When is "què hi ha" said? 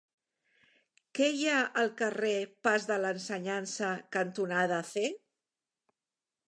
1.17-1.59